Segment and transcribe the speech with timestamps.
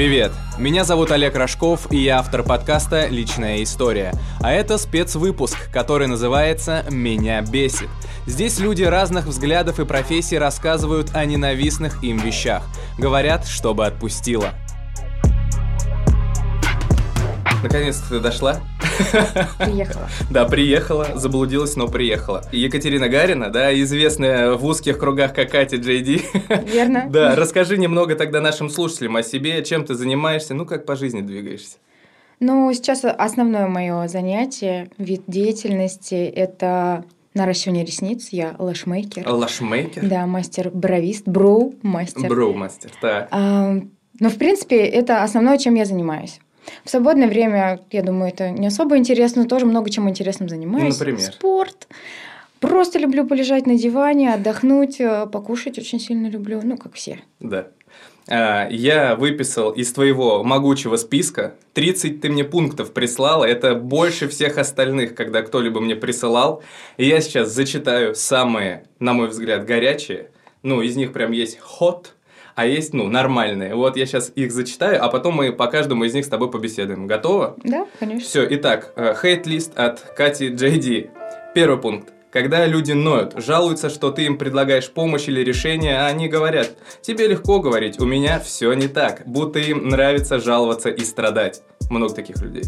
[0.00, 0.32] Привет!
[0.56, 4.14] Меня зовут Олег Рожков, и я автор подкаста «Личная история».
[4.40, 7.90] А это спецвыпуск, который называется «Меня бесит».
[8.24, 12.62] Здесь люди разных взглядов и профессий рассказывают о ненавистных им вещах.
[12.96, 14.54] Говорят, чтобы отпустило.
[17.62, 18.60] Наконец-то ты дошла?
[19.58, 20.08] Приехала.
[20.30, 22.42] Да, приехала, заблудилась, но приехала.
[22.52, 27.06] Екатерина Гарина, да, известная в узких кругах как Катя Джей Верно.
[27.10, 31.20] Да, расскажи немного тогда нашим слушателям о себе, чем ты занимаешься, ну как по жизни
[31.20, 31.78] двигаешься.
[32.38, 38.28] Ну, сейчас основное мое занятие, вид деятельности– это наращивание ресниц.
[38.30, 39.28] Я лашмейкер.
[39.28, 40.06] Лашмейкер?
[40.06, 42.28] Да, мастер-бровист, броу-мастер.
[42.28, 43.28] Броу-мастер, так.
[43.30, 43.74] А,
[44.18, 46.40] но, в принципе, это основное, чем я занимаюсь.
[46.84, 50.98] В свободное время, я думаю, это не особо интересно, тоже много чем интересным занимаюсь.
[50.98, 51.32] Ну, например?
[51.32, 51.88] Спорт.
[52.60, 57.20] Просто люблю полежать на диване, отдохнуть, э, покушать очень сильно люблю, ну, как все.
[57.40, 57.68] Да.
[58.28, 63.44] А, я выписал из твоего могучего списка 30 ты мне пунктов прислала.
[63.44, 66.62] Это больше всех остальных, когда кто-либо мне присылал.
[66.96, 70.30] И я сейчас зачитаю самые, на мой взгляд, горячие.
[70.62, 72.08] Ну, из них прям есть hot,
[72.60, 73.74] а есть, ну, нормальные.
[73.74, 77.06] Вот я сейчас их зачитаю, а потом мы по каждому из них с тобой побеседуем.
[77.06, 77.56] Готово?
[77.64, 78.28] Да, конечно.
[78.28, 81.10] Все, итак, хейт-лист от Кати Джейди.
[81.54, 82.12] Первый пункт.
[82.30, 87.28] Когда люди ноют, жалуются, что ты им предлагаешь помощь или решение, а они говорят, тебе
[87.28, 91.62] легко говорить, у меня все не так, будто им нравится жаловаться и страдать.
[91.88, 92.64] Много таких людей.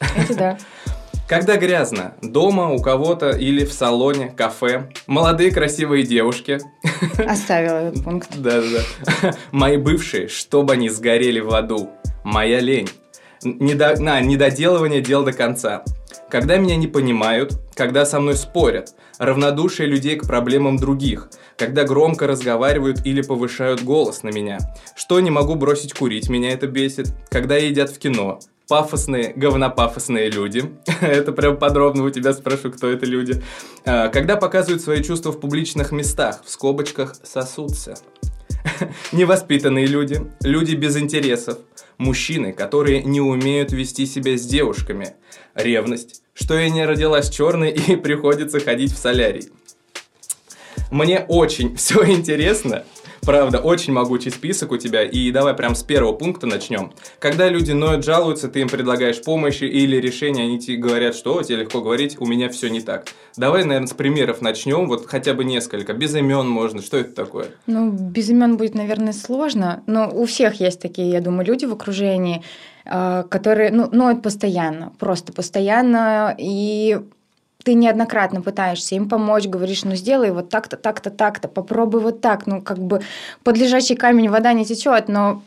[0.00, 0.58] Это да.
[1.30, 6.58] Когда грязно, дома у кого-то или в салоне, кафе, молодые красивые девушки.
[7.24, 8.36] Оставила этот пункт.
[8.36, 9.36] Да-да.
[9.52, 11.88] Мои бывшие, чтобы они сгорели в аду.
[12.24, 12.88] Моя лень.
[13.44, 13.94] Недо...
[14.02, 15.84] На, недоделывание дел до конца.
[16.28, 22.26] Когда меня не понимают, когда со мной спорят, равнодушие людей к проблемам других, когда громко
[22.26, 24.58] разговаривают или повышают голос на меня,
[24.96, 30.70] что не могу бросить курить, меня это бесит, когда едят в кино, пафосные, говнопафосные люди.
[31.00, 33.42] это прям подробно у тебя спрошу, кто это люди.
[33.84, 37.98] А, когда показывают свои чувства в публичных местах, в скобочках сосутся.
[39.12, 41.58] Невоспитанные люди, люди без интересов,
[41.98, 45.14] мужчины, которые не умеют вести себя с девушками,
[45.56, 49.48] ревность, что я не родилась черной и приходится ходить в солярий.
[50.92, 52.84] Мне очень все интересно,
[53.22, 56.92] Правда, очень могучий список у тебя, и давай прям с первого пункта начнем.
[57.18, 61.58] Когда люди ноют, жалуются, ты им предлагаешь помощи или решение, они тебе говорят, что тебе
[61.58, 63.06] легко говорить, у меня все не так.
[63.36, 65.92] Давай, наверное, с примеров начнем, вот хотя бы несколько.
[65.92, 67.46] Без имен можно, что это такое?
[67.66, 71.72] Ну, без имен будет, наверное, сложно, но у всех есть такие, я думаю, люди в
[71.72, 72.42] окружении,
[72.84, 77.00] а, которые ну, ноют постоянно, просто постоянно, и
[77.64, 82.46] ты неоднократно пытаешься им помочь, говоришь, ну сделай вот так-то, так-то, так-то, попробуй вот так,
[82.46, 83.02] ну как бы
[83.44, 85.42] под лежачий камень вода не течет, но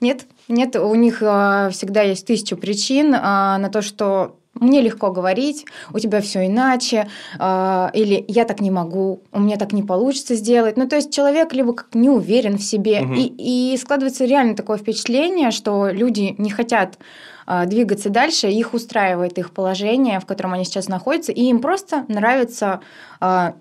[0.00, 5.10] нет, нет, у них э, всегда есть тысячу причин э, на то, что мне легко
[5.10, 9.82] говорить, у тебя все иначе, э, или я так не могу, у меня так не
[9.82, 10.76] получится сделать.
[10.76, 13.14] Ну, то есть человек либо как не уверен в себе, угу.
[13.14, 16.98] и, и складывается реально такое впечатление, что люди не хотят
[17.66, 22.80] двигаться дальше, их устраивает их положение, в котором они сейчас находятся, и им просто нравится
[23.20, 23.54] а,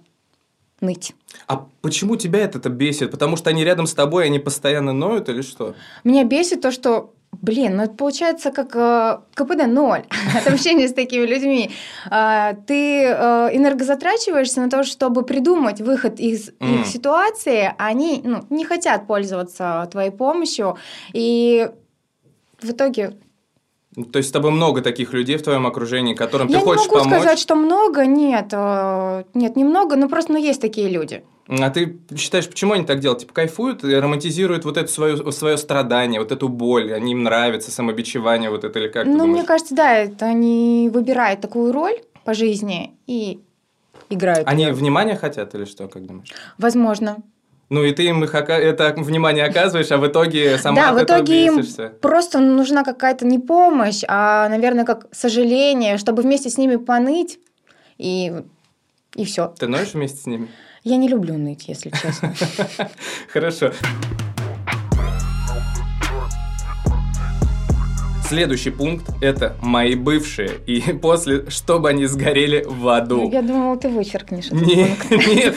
[0.81, 1.13] ныть.
[1.47, 3.11] А почему тебя это бесит?
[3.11, 5.75] Потому что они рядом с тобой, они постоянно ноют или что?
[6.03, 10.05] Меня бесит то, что Блин, ну это получается как э, КПД ноль
[10.35, 11.69] от общения с такими людьми.
[12.09, 16.81] Э, ты э, энергозатрачиваешься на то, чтобы придумать выход из mm.
[16.81, 20.77] их ситуации, а они ну, не хотят пользоваться твоей помощью,
[21.13, 21.69] и
[22.61, 23.17] в итоге
[24.05, 26.97] то есть с тобой много таких людей в твоем окружении, которым я ты хочешь помочь?
[26.97, 28.49] Я не могу сказать, что много, нет.
[28.51, 31.23] Э, нет, немного, но просто ну, есть такие люди.
[31.47, 33.21] А ты считаешь, почему они так делают?
[33.21, 38.49] Типа кайфуют, романтизируют вот это свое, свое страдание, вот эту боль, они им нравится самобичевание
[38.49, 39.05] вот это или как?
[39.07, 43.39] Ну, мне кажется, да, это они выбирают такую роль по жизни и
[44.09, 44.47] играют.
[44.47, 44.73] Они ее.
[44.73, 46.31] внимания хотят или что, как думаешь?
[46.57, 47.17] Возможно.
[47.69, 51.45] Ну и ты им их, это внимание оказываешь, а в итоге сама Да, в итоге
[51.45, 51.61] им
[52.01, 57.39] просто нужна какая-то не помощь, а, наверное, как сожаление, чтобы вместе с ними поныть,
[57.97, 58.33] и,
[59.15, 59.53] и все.
[59.59, 60.47] Ты ноешь вместе с ними?
[60.83, 62.33] Я не люблю ныть, если честно.
[63.33, 63.73] Хорошо.
[68.27, 70.59] Следующий пункт– это мои бывшие.
[70.65, 73.21] И после, чтобы они сгорели в аду.
[73.21, 75.27] Ну, я думала, ты вычеркнешь этот Нет, пункт.
[75.27, 75.55] нет,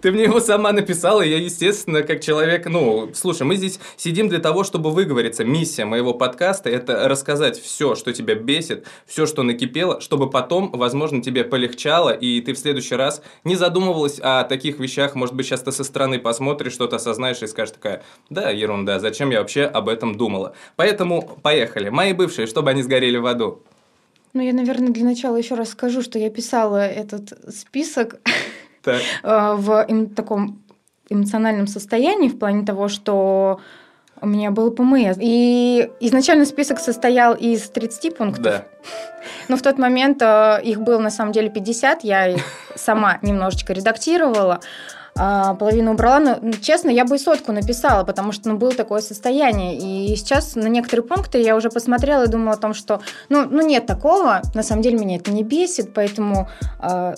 [0.00, 4.28] ты мне его сама написала, и я, естественно, как человек, ну, слушай, мы здесь сидим
[4.28, 5.44] для того, чтобы выговориться.
[5.44, 11.22] Миссия моего подкаста– это рассказать все, что тебя бесит, все, что накипело, чтобы потом, возможно,
[11.22, 15.60] тебе полегчало, и ты в следующий раз не задумывалась о таких вещах, может быть, сейчас
[15.60, 19.88] ты со стороны посмотришь, что-то осознаешь и скажешь такая, да, ерунда, зачем я вообще об
[19.88, 20.56] этом думала.
[20.74, 21.91] Поэтому поехали.
[21.92, 23.62] Мои бывшие, чтобы они сгорели в аду.
[24.32, 28.16] Ну, я, наверное, для начала еще раз скажу, что я писала этот список
[28.82, 29.86] Так, э, в
[30.16, 30.62] таком
[31.10, 33.60] эмоциональном состоянии, в плане того, что
[34.22, 35.18] у меня был ПМС.
[35.20, 38.42] И изначально список состоял из 30 пунктов.
[38.42, 38.64] да.
[39.48, 42.42] Но в тот момент э, их было на самом деле 50, я их
[42.74, 44.60] сама немножечко редактировала.
[45.14, 48.72] А, половину убрала, но ну, честно, я бы и сотку написала, потому что ну, было
[48.72, 49.76] такое состояние.
[49.76, 53.66] И сейчас на некоторые пункты я уже посмотрела и думала о том, что ну, ну
[53.66, 56.48] нет такого, на самом деле меня это не бесит, поэтому
[56.78, 57.14] а,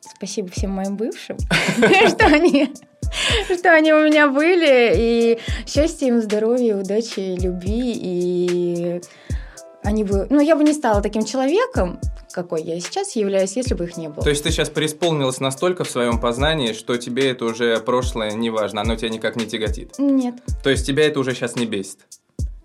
[0.00, 1.36] спасибо всем моим бывшим,
[2.08, 2.72] что они
[3.58, 9.00] что они у меня были, и счастья им, здоровья, удачи, любви, и
[9.84, 10.26] они бы...
[10.30, 12.00] Ну, я бы не стала таким человеком,
[12.32, 14.22] какой я сейчас являюсь, если бы их не было.
[14.22, 18.50] То есть ты сейчас преисполнилась настолько в своем познании, что тебе это уже прошлое не
[18.50, 19.98] важно, оно тебя никак не тяготит.
[19.98, 20.34] Нет.
[20.62, 21.98] То есть тебя это уже сейчас не бесит.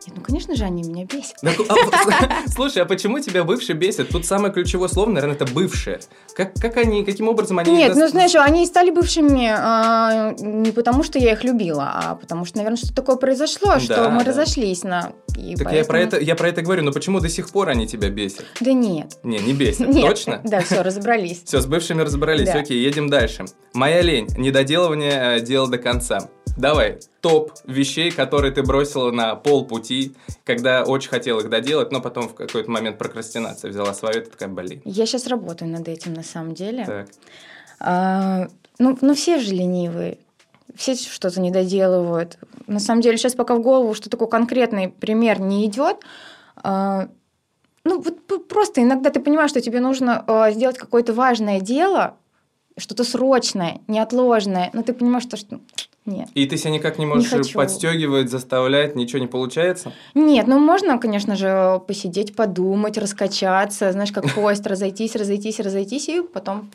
[0.10, 1.38] Нет, ну, конечно же, они меня бесят.
[1.44, 4.10] А, Слушай, а почему тебя бывшие бесит?
[4.10, 6.00] Тут самое ключевое слово, наверное, это бывшие.
[6.36, 7.72] Как, как они, каким образом они...
[7.72, 12.46] Нет, ну знаешь, они стали бывшими а, не потому, что я их любила, а потому
[12.46, 14.32] что, наверное, что такое произошло, что мы да.
[14.32, 15.14] разошлись на.
[15.38, 17.88] и Так я про, это, я про это говорю, но почему до сих пор они
[17.88, 18.46] тебя бесят?
[18.60, 19.18] Да нет.
[19.24, 20.08] Не, не бесят, Нет.
[20.08, 20.42] точно?
[20.44, 21.44] Да, все, разобрались.
[21.46, 22.60] Все, с бывшими разобрались, Да.
[22.60, 23.46] окей, едем дальше.
[23.74, 26.30] Моя лень, недоделывание э, дела до конца.
[26.60, 30.14] Давай, топ вещей, которые ты бросила на полпути,
[30.44, 34.50] когда очень хотела их доделать, но потом в какой-то момент прокрастинация взяла свою, ты такая,
[34.50, 34.82] блин.
[34.84, 36.86] Я сейчас работаю над этим на самом деле.
[36.86, 37.08] Так.
[37.80, 40.18] А, ну, ну, все же ленивые.
[40.76, 42.38] Все что-то не доделывают.
[42.68, 46.04] На самом деле, сейчас пока в голову, что такой конкретный пример не идет.
[46.58, 47.08] А,
[47.86, 52.18] ну, вот просто иногда ты понимаешь, что тебе нужно а, сделать какое-то важное дело,
[52.76, 55.62] что-то срочное, неотложное, но ты понимаешь, что, что
[56.10, 56.28] нет.
[56.34, 57.58] И ты себя никак не можешь хочу.
[57.58, 59.94] подстегивать, заставлять, ничего не получается?
[60.14, 66.22] Нет, ну можно, конечно же, посидеть, подумать, раскачаться, знаешь, как поезд, разойтись, разойтись, разойтись, и
[66.22, 66.70] потом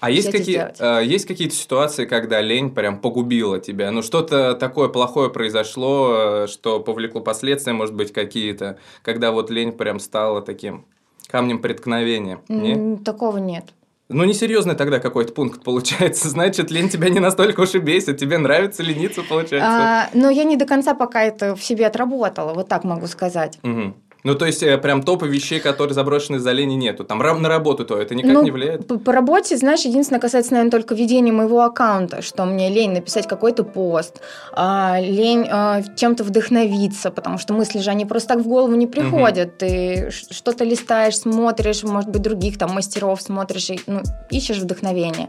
[0.00, 3.90] А есть, какие, э, есть какие-то ситуации, когда лень прям погубила тебя?
[3.90, 9.72] Ну, что-то такое плохое произошло, э, что повлекло последствия, может быть, какие-то, когда вот лень
[9.72, 10.84] прям стала таким
[11.28, 12.40] камнем преткновения?
[12.48, 12.72] Не?
[12.72, 13.64] м, такого нет.
[14.08, 16.28] Ну, несерьезный тогда какой-то пункт получается.
[16.28, 18.18] Значит, лень тебя не настолько уж и бесит.
[18.18, 19.68] Тебе нравится лениться, получается.
[19.68, 23.58] А, но я не до конца пока это в себе отработала, вот так могу сказать.
[23.62, 23.96] Мгм.
[24.26, 27.04] Ну, то есть, э, прям топа вещей, которые заброшены за лени, нету.
[27.04, 28.84] Там на работу то это никак Ну, не влияет?
[28.88, 33.28] По, по работе, знаешь, единственное касается, наверное, только ведения моего аккаунта, что мне лень написать
[33.28, 34.20] какой-то пост,
[34.52, 38.88] а, лень а, чем-то вдохновиться, потому что мысли же, они просто так в голову не
[38.88, 39.58] приходят.
[39.58, 44.02] Ты ш- что-то листаешь, смотришь, может быть, других там мастеров смотришь, и, ну,
[44.32, 45.28] ищешь вдохновение.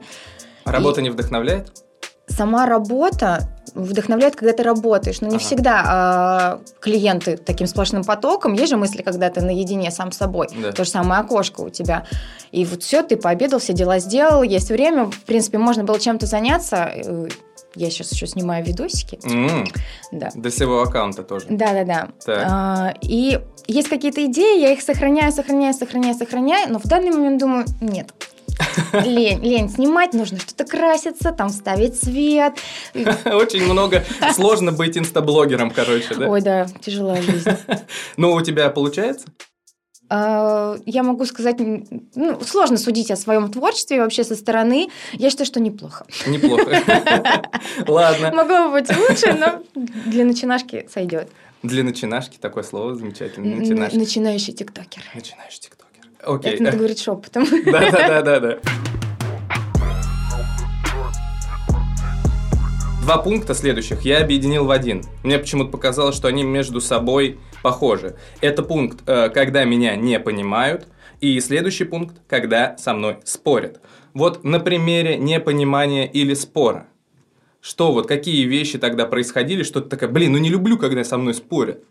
[0.64, 1.72] А работа не вдохновляет?
[2.28, 5.22] Сама работа вдохновляет, когда ты работаешь.
[5.22, 5.44] Но не Ага.
[5.46, 8.54] всегда а, клиенты таким сплошным потоком.
[8.54, 10.48] Есть же мысли, когда ты наедине сам с собой.
[10.62, 10.72] Да.
[10.72, 12.06] То же самое окошко у тебя.
[12.52, 15.06] И вот все, ты пообедал, все дела сделал, есть время.
[15.06, 16.92] В принципе, можно было чем-то заняться.
[16.96, 17.28] Э,
[17.76, 19.20] Я сейчас еще снимаю видосики.
[19.24, 19.66] М,
[20.12, 20.30] Да.
[20.34, 21.46] До своего аккаунта тоже.
[21.50, 22.08] Да, да, да.
[22.50, 27.40] А, и есть какие-то идеи, я их сохраняю, сохраняю, сохраняю, сохраняю, но в данный момент
[27.40, 28.10] думаю, нет.
[28.94, 32.54] Лень, лень снимать, нужно что-то краситься, там ставить свет.
[33.26, 34.04] Очень много.
[34.34, 36.30] Сложно быть инстаблогером, короче, да?
[36.30, 37.50] Ой, да, тяжелая жизнь.
[38.18, 39.28] Ну, у тебя получается?
[40.10, 44.88] А, Я могу сказать, ну, сложно судить о своем творчестве вообще со стороны.
[45.14, 46.06] Я считаю, что неплохо.
[46.26, 46.82] Неплохо.
[47.88, 48.32] Ладно.
[48.34, 49.62] Могло бы быть лучше, но
[50.06, 51.30] для начинашки сойдет.
[51.64, 53.56] Для начинашки такое слово замечательное.
[53.58, 53.98] Начинашки.
[53.98, 55.04] Начинающий тиктокер.
[55.14, 55.77] Начинающий тиктокер.
[56.24, 56.54] Окей.
[56.54, 57.46] Это надо говорить шепотом.
[57.66, 58.60] Да-да-да-да-да.
[63.08, 65.02] Два пункта следующих я объединил в один.
[65.24, 68.18] Мне почему-то показалось, что они между собой похожи.
[68.42, 70.90] Это пункт, э, когда меня не понимают,
[71.22, 73.80] и следующий пункт, когда со мной спорят.
[74.14, 76.88] Вот на примере непонимания или спора.
[77.62, 81.18] Что вот, какие вещи тогда происходили, что ты такая, блин, ну не люблю, когда со
[81.18, 81.86] мной спорят.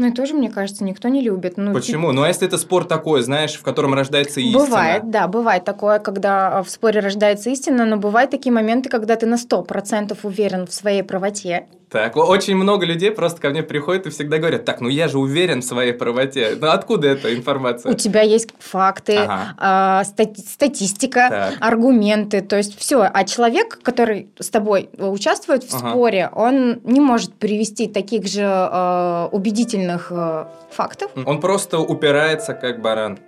[0.00, 1.58] Ну и тоже, мне кажется, никто не любит.
[1.58, 2.10] Ну, Почему?
[2.12, 4.64] Ну а если это спор такой, знаешь, в котором рождается истина?
[4.64, 9.16] Бывает, да, бывает такое, когда а, в споре рождается истина, но бывают такие моменты, когда
[9.16, 14.06] ты на 100% уверен в своей правоте, Так, очень много людей просто ко мне приходят
[14.06, 16.56] и всегда говорят, так, ну я же уверен в своей правоте.
[16.60, 17.90] Ну откуда эта информация?
[17.90, 19.54] У тебя есть факты, ага.
[19.58, 21.54] а, стати- статистика, так.
[21.60, 23.02] аргументы, то есть все.
[23.12, 25.90] А человек, который с тобой участвует в ага.
[25.90, 31.10] споре, он не может привести таких же э, убедительных э, фактов.
[31.26, 33.18] Он просто упирается как баран.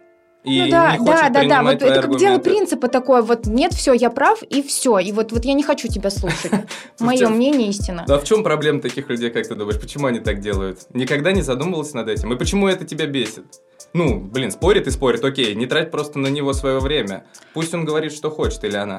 [0.45, 1.63] И ну да, да, да, да.
[1.63, 4.99] Вот это как дело принципа такое, вот нет, все, я прав, и все.
[4.99, 6.51] И вот, вот я не хочу тебя слушать.
[6.99, 8.05] Мое мнение истина.
[8.09, 9.81] Да в чем проблема таких людей, как ты думаешь?
[9.81, 10.81] Почему они так делают?
[10.95, 12.33] Никогда не задумывался над этим?
[12.33, 13.45] И почему это тебя бесит?
[13.93, 17.25] Ну, блин, спорит и спорит, окей, не трать просто на него свое время.
[17.55, 18.99] Пусть он говорит, что хочет, или она.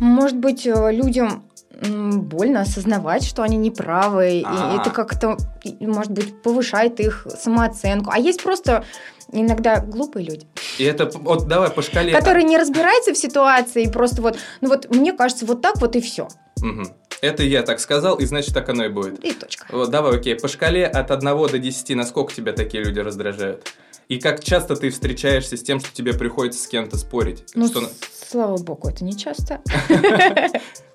[0.00, 1.44] Может быть, э, людям
[1.80, 4.74] больно осознавать, что они неправы, А-а-а.
[4.74, 4.80] и а.
[4.80, 5.36] это как-то,
[5.80, 8.10] может быть, повышает их самооценку.
[8.12, 8.84] А есть просто
[9.32, 10.46] иногда глупые люди.
[10.78, 12.12] И это, вот давай по шкале.
[12.12, 15.96] Которые не разбираются в ситуации, и просто вот, ну вот, мне кажется, вот так вот
[15.96, 16.28] и все.
[16.58, 16.82] Угу.
[17.20, 19.24] Это я так сказал, и значит так оно и будет.
[19.24, 19.66] И точка.
[19.70, 23.72] Вот, давай, окей, по шкале от 1 до 10, насколько тебя такие люди раздражают?
[24.08, 27.44] И как часто ты встречаешься с тем, что тебе приходится с кем-то спорить?
[27.54, 27.82] Ну, что...
[28.26, 29.60] слава богу, это не часто.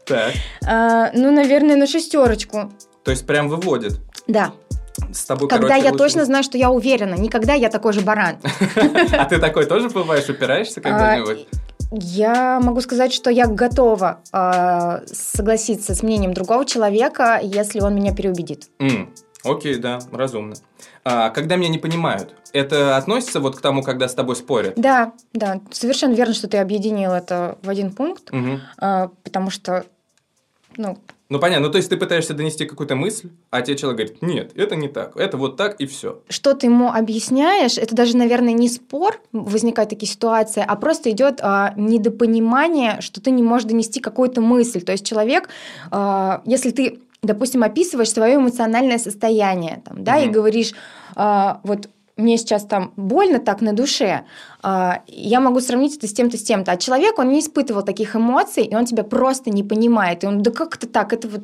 [0.05, 0.33] Так.
[0.65, 2.73] А, ну, наверное, на шестерочку.
[3.05, 4.01] То есть прям выводит?
[4.27, 4.51] Да.
[5.11, 6.03] С тобой, Когда короче, я лучше...
[6.03, 8.37] точно знаю, что я уверена, никогда я такой же баран.
[9.11, 11.47] А ты такой тоже бываешь, упираешься когда-нибудь?
[11.91, 18.15] Я могу сказать, что я готова э, согласиться с мнением другого человека, если он меня
[18.15, 18.69] переубедит.
[18.79, 19.09] Mm.
[19.43, 20.55] Окей, да, разумно.
[21.03, 24.73] А, когда меня не понимают, это относится вот к тому, когда с тобой спорят?
[24.77, 28.59] Да, да, совершенно верно, что ты объединил это в один пункт, угу.
[28.77, 29.85] а, потому что,
[30.77, 30.97] ну,
[31.33, 31.65] ну, понятно.
[31.65, 34.87] Ну, то есть ты пытаешься донести какую-то мысль, а тебе человек говорит, нет, это не
[34.87, 36.21] так, это вот так и все.
[36.29, 41.39] Что ты ему объясняешь, это даже, наверное, не спор, возникают такие ситуации, а просто идет
[41.41, 44.81] а, недопонимание, что ты не можешь донести какую-то мысль.
[44.81, 45.49] То есть человек,
[45.89, 50.25] а, если ты, допустим, описываешь свое эмоциональное состояние, там, да, угу.
[50.25, 50.73] и говоришь,
[51.15, 54.25] а, вот мне сейчас там больно так на душе,
[54.61, 56.71] а, я могу сравнить это с тем-то, с тем-то.
[56.71, 60.23] А человек, он не испытывал таких эмоций, и он тебя просто не понимает.
[60.23, 61.13] И он, да как это так?
[61.13, 61.41] Это вот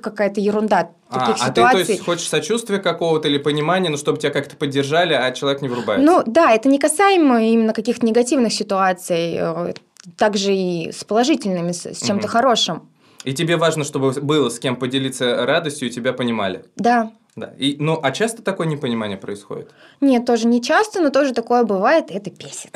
[0.00, 1.64] какая-то ерунда таких а, ситуаций.
[1.64, 5.30] А ты, то есть, хочешь сочувствия какого-то или понимания, ну, чтобы тебя как-то поддержали, а
[5.32, 6.04] человек не врубается?
[6.04, 9.72] Ну, да, это не касаемо именно каких-то негативных ситуаций, э,
[10.16, 12.32] также и с положительными, с чем-то угу.
[12.32, 12.88] хорошим.
[13.24, 16.64] И тебе важно, чтобы было с кем поделиться радостью, и тебя понимали?
[16.76, 17.12] Да.
[17.34, 17.54] Да.
[17.58, 19.70] И, ну, а часто такое непонимание происходит?
[20.02, 22.70] Нет, тоже не часто, но тоже такое бывает, это бесит.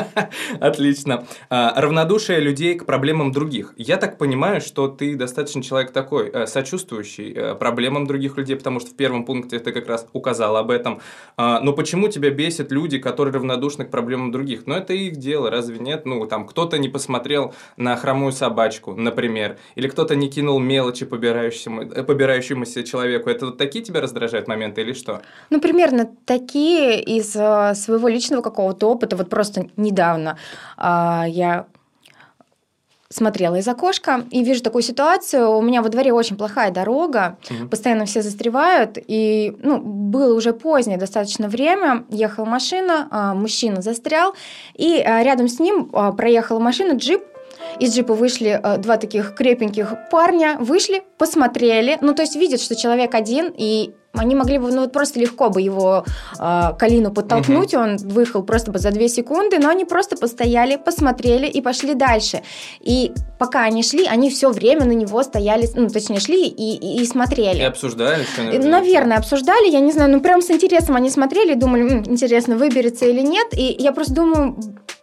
[0.60, 1.24] Отлично.
[1.50, 3.74] А, равнодушие людей к проблемам других.
[3.76, 8.80] Я так понимаю, что ты достаточно человек такой, э, сочувствующий э, проблемам других людей, потому
[8.80, 11.00] что в первом пункте ты как раз указал об этом.
[11.36, 14.66] А, но почему тебя бесят люди, которые равнодушны к проблемам других?
[14.66, 16.06] Ну, это их дело, разве нет?
[16.06, 22.02] Ну, там, кто-то не посмотрел на хромую собачку, например, или кто-то не кинул мелочи побирающемуся,
[22.02, 23.30] побирающемуся человеку.
[23.30, 25.22] Это вот такие тебя раздражают моменты или что?
[25.50, 29.16] Ну, примерно такие из э, своего личного какого-то опыта.
[29.16, 30.38] Вот просто недавно
[30.76, 31.66] а, я
[33.12, 35.50] смотрела из окошка и вижу такую ситуацию.
[35.50, 37.68] У меня во дворе очень плохая дорога, угу.
[37.68, 38.98] постоянно все застревают.
[39.06, 42.04] И ну, было уже позднее достаточно время.
[42.08, 44.34] Ехала машина, а, мужчина застрял,
[44.74, 47.22] и а, рядом с ним проехала машина, джип
[47.80, 52.76] из джипа вышли э, два таких крепеньких парня, вышли, посмотрели, ну, то есть видят, что
[52.76, 56.04] человек один, и они могли бы, ну вот просто легко бы его
[56.38, 57.82] э, Калину подтолкнуть, угу.
[57.82, 62.42] он выехал просто бы за две секунды, но они просто постояли, посмотрели и пошли дальше.
[62.80, 67.02] И пока они шли, они все время на него стояли, ну точнее шли и, и,
[67.02, 67.58] и смотрели.
[67.58, 68.24] И обсуждали?
[68.24, 72.56] Что Наверное, обсуждали, я не знаю, ну прям с интересом они смотрели, думали, М, интересно,
[72.56, 73.48] выберется или нет.
[73.52, 74.56] И я просто думаю,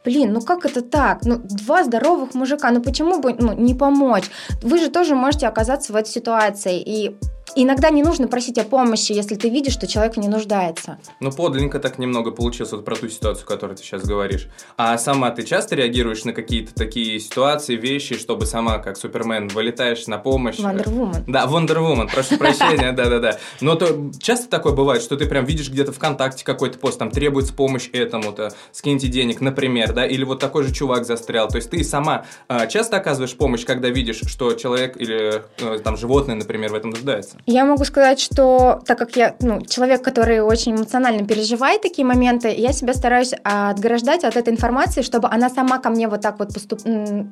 [0.05, 1.23] блин, ну как это так?
[1.23, 4.25] Ну два здоровых мужика, ну почему бы ну, не помочь?
[4.61, 6.79] Вы же тоже можете оказаться в этой ситуации.
[6.79, 7.15] И
[7.55, 10.97] Иногда не нужно просить о помощи, если ты видишь, что человек не нуждается.
[11.19, 14.47] Ну, подлинненько так немного получилось вот про ту ситуацию, которую ты сейчас говоришь.
[14.77, 20.07] А сама ты часто реагируешь на какие-то такие ситуации, вещи, чтобы сама, как Супермен, вылетаешь
[20.07, 20.59] на помощь?
[20.59, 21.23] Вандервумен.
[21.27, 23.37] Да, Вандервумен, прошу прощения, да-да-да.
[23.61, 27.53] Но то часто такое бывает, что ты прям видишь где-то ВКонтакте какой-то пост, там требуется
[27.53, 31.47] помощь этому-то, скиньте денег, например, да, или вот такой же чувак застрял.
[31.47, 35.97] То есть ты сама а, часто оказываешь помощь, когда видишь, что человек или э, там
[35.97, 37.37] животное, например, в этом нуждается?
[37.51, 42.53] Я могу сказать, что так как я ну, человек, который очень эмоционально переживает такие моменты,
[42.55, 46.53] я себя стараюсь отграждать от этой информации, чтобы она сама ко мне вот так вот
[46.53, 47.27] поступила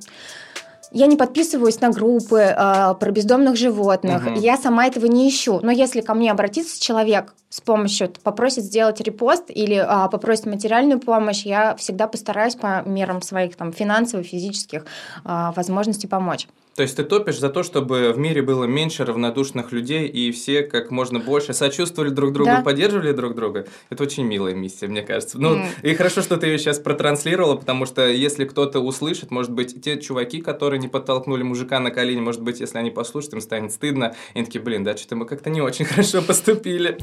[0.91, 4.39] я не подписываюсь на группы э, про бездомных животных, угу.
[4.39, 5.59] я сама этого не ищу.
[5.61, 10.99] Но если ко мне обратится человек, с помощью, попросит сделать репост или а, попросит материальную
[10.99, 14.85] помощь, я всегда постараюсь по мерам своих там финансовых, физических
[15.23, 16.47] а, возможностей помочь.
[16.77, 20.61] То есть ты топишь за то, чтобы в мире было меньше равнодушных людей и все
[20.61, 22.61] как можно больше сочувствовали друг другу, да.
[22.61, 23.65] поддерживали друг друга.
[23.89, 25.39] Это очень милая миссия, мне кажется.
[25.41, 25.65] Ну, mm.
[25.81, 29.99] и хорошо, что ты ее сейчас протранслировала, потому что если кто-то услышит, может быть, те
[29.99, 34.13] чуваки, которые не подтолкнули мужика на колени, может быть, если они послушают, им станет стыдно.
[34.35, 36.99] И они такие, блин, да, что-то мы как-то не очень хорошо поступили.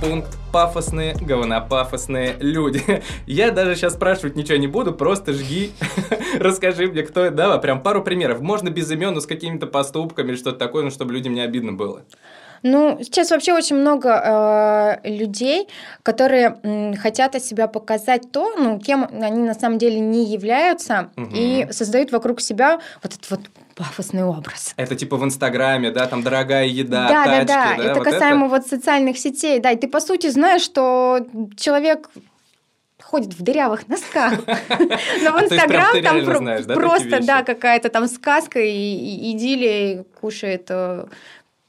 [0.00, 2.82] Пункт пафосные, говнопафосные люди.
[3.26, 5.72] Я даже сейчас спрашивать ничего не буду, просто жги,
[6.38, 7.36] расскажи мне, кто это.
[7.36, 8.40] Давай, прям пару примеров.
[8.40, 11.72] Можно без имен, но с какими-то поступками или что-то такое, ну, чтобы людям не обидно
[11.72, 12.02] было.
[12.62, 15.68] Ну, сейчас вообще очень много э, людей,
[16.02, 21.10] которые э, хотят от себя показать то, ну, кем они на самом деле не являются,
[21.16, 21.30] угу.
[21.32, 23.40] и создают вокруг себя вот этот вот
[23.76, 24.72] пафосный образ.
[24.76, 27.84] Это типа в Инстаграме, да, там дорогая еда, да, тачки, да, да, да.
[27.84, 28.56] Это вот касаемо это?
[28.56, 31.20] вот социальных сетей, да, и ты по сути знаешь, что
[31.56, 32.08] человек
[33.02, 34.32] ходит в дырявых носках.
[34.46, 36.24] Но в а Инстаграм там
[36.74, 41.06] просто, да, какая-то там сказка и идиллия кушает э,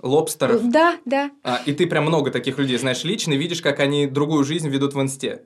[0.01, 0.67] лобстеров.
[0.69, 1.29] Да, да.
[1.43, 4.93] А, и ты прям много таких людей знаешь лично, видишь, как они другую жизнь ведут
[4.93, 5.41] в инсте.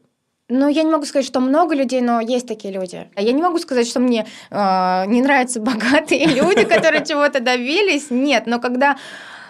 [0.52, 3.08] Ну, я не могу сказать, что много людей, но есть такие люди.
[3.16, 8.10] Я не могу сказать, что мне э, не нравятся богатые люди, которые чего-то добились.
[8.10, 8.98] Нет, но когда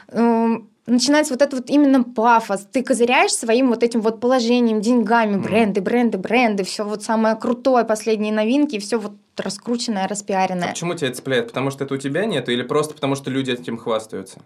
[0.09, 2.67] эм, начинается вот этот вот именно пафос.
[2.71, 7.83] Ты козыряешь своим вот этим вот положением, деньгами, бренды, бренды, бренды, все вот самое крутое,
[7.83, 10.67] последние новинки, все вот раскрученное, распиаренное.
[10.67, 11.47] А почему тебя это цепляет?
[11.47, 14.39] Потому что это у тебя нет или просто потому что люди этим хвастаются?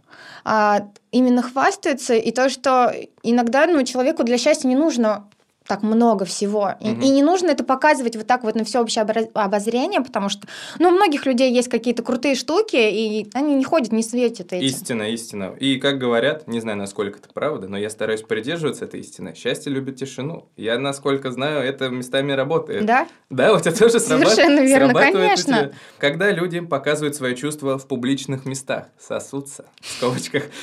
[0.46, 2.94] А, именно хвастаются и то, что
[3.24, 5.28] иногда ну, человеку для счастья не нужно
[5.68, 6.74] так много всего.
[6.80, 7.02] И, угу.
[7.02, 9.04] и не нужно это показывать вот так вот на всеобщее
[9.34, 10.48] обозрение, потому что,
[10.80, 14.66] ну, у многих людей есть какие-то крутые штуки, и они не ходят, не светят этим.
[14.66, 15.56] Истина, истина.
[15.60, 19.34] И как говорят, не знаю, насколько это правда, но я стараюсь придерживаться этой истины.
[19.36, 20.50] Счастье любит тишину.
[20.56, 22.86] Я, насколько знаю, это местами работает.
[22.86, 23.08] Да?
[23.30, 24.36] Да, у тебя тоже срабатывает.
[24.36, 25.72] Совершенно верно, конечно.
[25.98, 30.44] Когда люди показывают свои чувства в публичных местах, сосутся, в скобочках.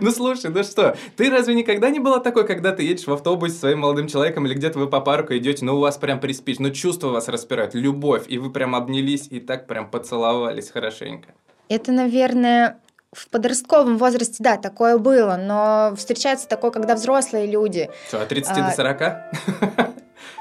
[0.00, 3.54] Ну, слушай, ну что, ты разве никогда не была такой, когда ты едешь в автобусе
[3.54, 6.58] своим молодым молодым человеком, или где-то вы по парку идете, но у вас прям приспичь,
[6.58, 11.28] но чувства вас распирают, любовь, и вы прям обнялись и так прям поцеловались хорошенько.
[11.68, 12.78] Это, наверное,
[13.12, 17.90] в подростковом возрасте, да, такое было, но встречается такое, когда взрослые люди.
[18.08, 18.70] Что, от 30 а...
[18.70, 19.92] до 40?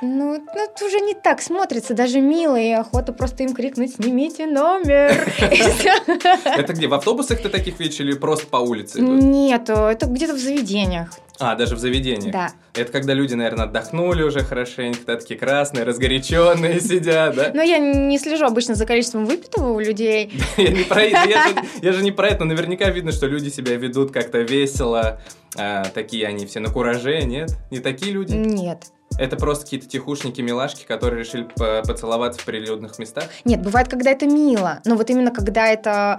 [0.03, 4.47] Ну, ну, это уже не так смотрится, даже мило, и охота просто им крикнуть «Снимите
[4.47, 5.31] номер!»
[6.45, 10.39] Это где, в автобусах ты таких видишь или просто по улице Нет, это где-то в
[10.39, 11.11] заведениях.
[11.41, 12.31] А, даже в заведении?
[12.31, 12.51] Да.
[12.75, 17.51] Это когда люди, наверное, отдохнули уже хорошенько, такие красные, разгоряченные сидят, да?
[17.53, 20.31] Но я не слежу обычно за количеством выпитого у людей.
[20.57, 23.75] Я не про это, я же не про это, но наверняка видно, что люди себя
[23.75, 25.19] ведут как-то весело,
[25.57, 27.57] а, такие они все на кураже, нет?
[27.71, 28.33] Не такие люди?
[28.33, 28.85] Нет.
[29.17, 31.47] Это просто какие-то тихушники, милашки, которые решили
[31.85, 33.25] поцеловаться в прилюдных местах?
[33.45, 34.79] Нет, бывает, когда это мило.
[34.85, 36.17] Но вот именно когда это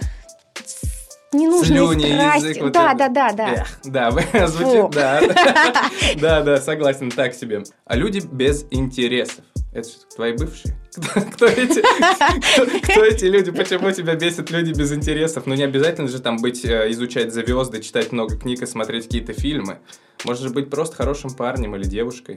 [1.33, 2.63] не нужно Слюни, язык.
[2.63, 2.99] Вот да, это.
[2.99, 3.53] да, да, да.
[3.53, 4.11] Эх, да,
[4.49, 5.21] звучит, да.
[6.21, 7.63] Да, да, согласен, так себе.
[7.85, 9.45] А люди без интересов.
[9.73, 10.77] Это твои бывшие?
[11.35, 13.51] Кто, эти, кто, кто эти люди?
[13.51, 15.47] Почему тебя бесят люди без интересов?
[15.47, 19.33] Ну, не обязательно же там быть, э, изучать звезды, читать много книг и смотреть какие-то
[19.33, 19.79] фильмы.
[20.27, 22.37] Можешь быть просто хорошим парнем или девушкой.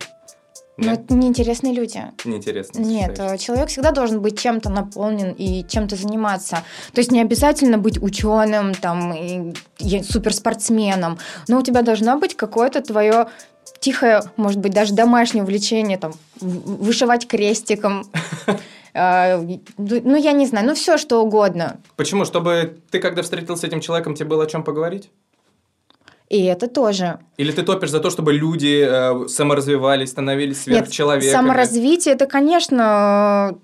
[0.77, 2.01] Но это неинтересные люди.
[2.25, 2.85] Неинтересные.
[2.85, 6.63] Нет, человек всегда должен быть чем-то наполнен и чем-то заниматься.
[6.93, 12.35] То есть не обязательно быть ученым, там, и, и суперспортсменом, но у тебя должно быть
[12.35, 13.27] какое-то твое
[13.79, 18.05] тихое, может быть, даже домашнее увлечение, там, вышивать крестиком.
[18.97, 19.45] А,
[19.77, 21.81] ну, я не знаю, ну все что угодно.
[21.97, 22.23] Почему?
[22.23, 25.09] Чтобы ты, когда встретился с этим человеком, тебе было о чем поговорить?
[26.29, 27.19] И это тоже.
[27.37, 31.25] Или ты топишь за то, чтобы люди э, саморазвивались, становились сверхчеловеками?
[31.25, 33.57] Нет, саморазвитие это, конечно,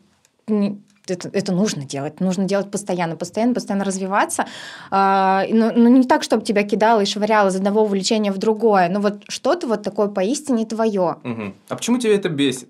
[0.48, 4.46] это, это нужно делать, нужно делать постоянно, постоянно, постоянно развиваться,
[4.92, 8.90] а, но, но не так, чтобы тебя кидало и швыряло из одного увлечения в другое,
[8.90, 11.18] но вот что-то вот такое поистине твое.
[11.24, 11.54] Угу.
[11.70, 12.70] А почему тебя это бесит?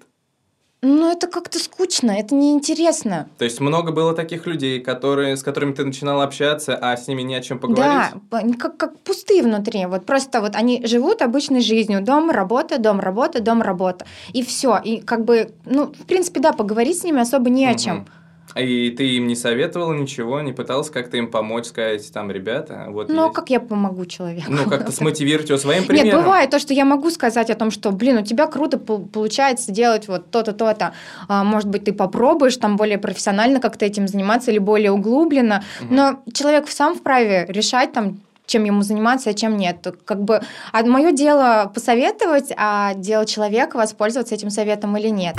[0.83, 3.29] Ну, это как-то скучно, это неинтересно.
[3.37, 7.21] То есть много было таких людей, которые, с которыми ты начинал общаться, а с ними
[7.21, 8.15] не о чем поговорить?
[8.31, 9.85] Да, они как, как пустые внутри.
[9.85, 12.01] Вот просто вот они живут обычной жизнью.
[12.01, 14.07] Дом, работа, дом, работа, дом, работа.
[14.33, 14.79] И все.
[14.83, 18.07] И как бы, ну, в принципе, да, поговорить с ними особо не о чем.
[18.55, 23.09] И ты им не советовала ничего, не пыталась как-то им помочь, сказать, там, ребята, вот
[23.09, 23.35] Ну, а есть».
[23.35, 24.51] как я помогу человеку?
[24.51, 26.23] Ну, как-то смотивировать его своим Нет, примером.
[26.23, 29.71] бывает то, что я могу сказать о том, что, блин, у тебя круто пол- получается
[29.71, 30.93] делать вот то-то, то-то.
[31.27, 35.63] А, может быть, ты попробуешь там более профессионально как-то этим заниматься или более углубленно.
[35.81, 35.95] Мгм.
[35.95, 39.77] Но человек сам вправе решать там, чем ему заниматься, а чем нет.
[40.03, 40.41] Как бы,
[40.73, 45.37] а мое дело посоветовать, а дело человека воспользоваться этим советом или нет.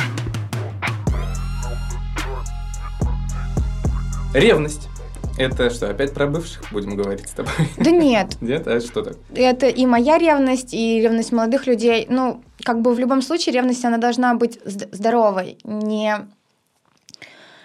[4.35, 4.89] Ревность.
[5.39, 7.53] Это что, опять про бывших будем говорить с тобой?
[7.79, 8.67] Да нет, Нет?
[8.67, 9.17] А что так?
[9.35, 12.07] это и моя ревность, и ревность молодых людей.
[12.09, 16.17] Ну, как бы в любом случае ревность, она должна быть зд- здоровой, не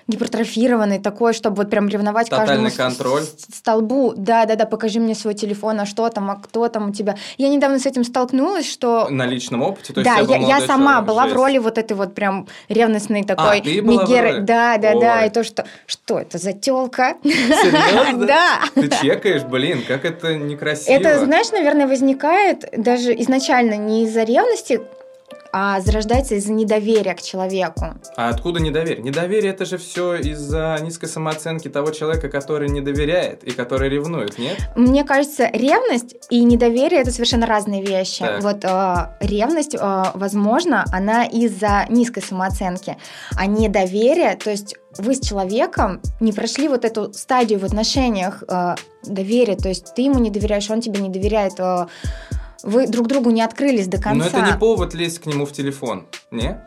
[0.07, 3.23] гипертрофированной, такой, чтобы вот прям ревновать Тотальный каждому контроль.
[3.53, 4.13] столбу.
[4.15, 7.17] Да, да, да, покажи мне свой телефон, а что там, а кто там у тебя.
[7.37, 9.93] Я недавно с этим столкнулась, что На личном опыте?
[9.93, 11.35] То есть да, я, я молодой сама была в жесть.
[11.35, 13.61] роли вот этой вот прям ревностной такой.
[13.61, 14.39] ты была в роли?
[14.39, 15.25] Да, да, да.
[15.25, 17.15] И то, что что это за телка?
[17.23, 18.27] Серьезно?
[18.27, 18.61] Да.
[18.73, 20.93] Ты чекаешь, блин, как это некрасиво.
[20.93, 24.81] Это, знаешь, наверное, возникает даже изначально не из-за ревности,
[25.51, 27.95] а зарождается из-за недоверия к человеку.
[28.15, 29.03] А откуда недоверие?
[29.03, 34.37] Недоверие это же все из-за низкой самооценки того человека, который не доверяет и который ревнует,
[34.37, 34.57] нет?
[34.75, 38.19] Мне кажется, ревность и недоверие это совершенно разные вещи.
[38.19, 38.41] Так.
[38.41, 42.97] Вот э, ревность, э, возможно, она из-за низкой самооценки,
[43.35, 48.75] а недоверие, то есть вы с человеком не прошли вот эту стадию в отношениях э,
[49.03, 51.53] доверия, то есть ты ему не доверяешь, он тебе не доверяет.
[51.59, 51.87] э,
[52.63, 54.13] вы друг другу не открылись до конца.
[54.13, 56.59] Но это не повод лезть к нему в телефон, не?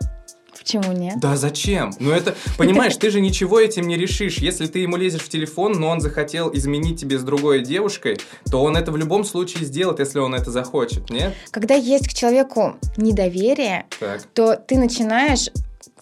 [0.58, 1.14] Почему нет?
[1.18, 1.90] Да зачем?
[2.00, 4.38] Ну это, понимаешь, ты же ничего этим не решишь.
[4.38, 8.62] Если ты ему лезешь в телефон, но он захотел изменить тебе с другой девушкой, то
[8.62, 11.34] он это в любом случае сделает, если он это захочет, нет?
[11.50, 14.22] Когда есть к человеку недоверие, Так.
[14.34, 15.48] то ты начинаешь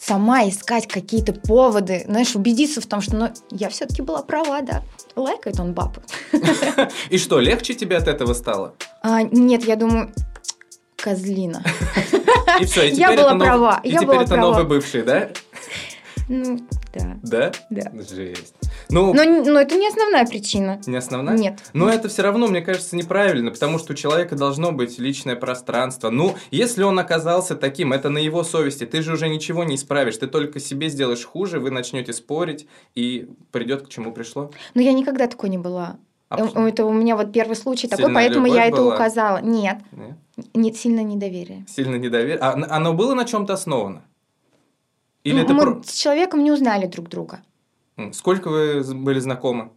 [0.00, 4.82] сама искать какие-то поводы, знаешь, убедиться в том, что ну, я все-таки была права, да.
[5.16, 6.00] Лайкает он бабу.
[7.10, 8.74] И что, легче тебе от этого стало?
[9.02, 10.12] А, нет, я думаю,
[10.96, 11.62] козлина.
[12.60, 14.50] И все, и Я теперь была это нов- права, И я теперь была это права.
[14.50, 15.28] новый бывший, да?
[16.28, 16.58] Ну,
[16.94, 17.16] да.
[17.22, 17.52] Да?
[17.70, 17.92] Да.
[18.02, 18.54] Жесть.
[18.90, 20.80] Ну, Но, но это не основная причина.
[20.86, 21.36] не основная?
[21.36, 21.58] Нет.
[21.74, 26.08] Но это все равно, мне кажется, неправильно, потому что у человека должно быть личное пространство.
[26.10, 28.84] Ну, если он оказался таким, это на его совести.
[28.86, 30.16] Ты же уже ничего не исправишь.
[30.16, 34.50] Ты только себе сделаешь хуже, вы начнете спорить, и придет к чему пришло.
[34.74, 35.96] Но я никогда такой не была.
[36.30, 36.68] А Э?
[36.68, 38.94] Это у меня вот первый случай такой, поэтому я это была?
[38.94, 39.38] указала.
[39.42, 40.16] Нет, Нет?
[40.54, 41.64] нет, сильно недоверие.
[41.68, 42.38] Сильно недоверие.
[42.38, 44.02] А оно было на чем-то основано?
[45.24, 47.40] Или это Мы про- с человеком не узнали друг друга.
[48.12, 49.70] Сколько вы были знакомы?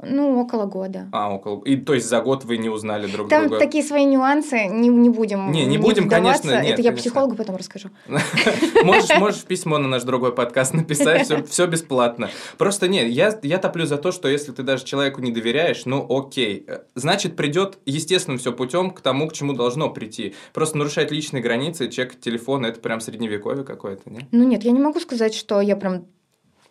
[0.00, 1.08] Ну, около года.
[1.10, 1.60] А, около.
[1.64, 3.58] И то есть за год вы не узнали друг Там друга.
[3.58, 6.42] такие свои нюансы, не, не будем Не, не будем, вдаваться.
[6.44, 7.10] конечно, нет, Это я конечно.
[7.10, 7.88] психологу потом расскажу.
[8.84, 12.30] Можешь, можешь письмо на наш другой подкаст написать, все, все бесплатно.
[12.58, 16.06] Просто нет, я, я топлю за то, что если ты даже человеку не доверяешь, ну
[16.08, 16.64] окей.
[16.68, 20.36] Э, Значит, придет естественным все путем к тому, к чему должно прийти.
[20.54, 24.28] Просто нарушать личные границы, чекать телефон, это прям средневековье какое-то, не?
[24.30, 26.04] Ну нет, я не могу сказать, что я прям